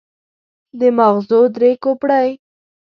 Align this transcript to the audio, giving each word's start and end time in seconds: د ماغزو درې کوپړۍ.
د 0.79 0.81
ماغزو 0.97 1.41
درې 1.55 1.71
کوپړۍ. 1.83 2.29